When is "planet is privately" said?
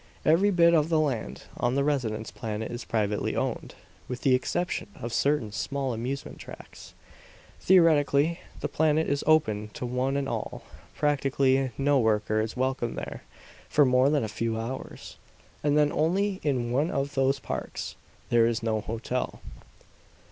2.31-3.35